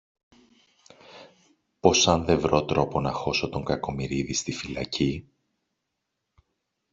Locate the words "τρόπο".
2.65-3.01